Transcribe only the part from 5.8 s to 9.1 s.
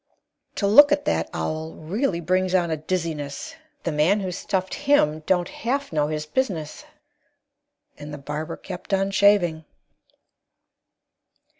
know his business!" And the barber kept